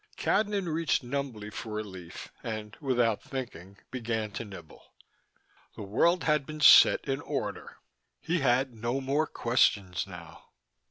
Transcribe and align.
Cadnan 0.17 0.65
reached 0.67 1.03
numbly 1.03 1.51
for 1.51 1.79
a 1.79 1.83
leaf 1.83 2.29
and, 2.41 2.75
without 2.81 3.21
thinking, 3.21 3.77
began 3.91 4.31
to 4.31 4.43
nibble. 4.43 4.91
The 5.75 5.83
world 5.83 6.23
had 6.23 6.43
been 6.47 6.59
set 6.61 7.05
in 7.07 7.21
order: 7.21 7.77
he 8.19 8.39
had 8.39 8.73
no 8.73 8.99
more 8.99 9.27
questions 9.27 10.07
now. 10.07 10.45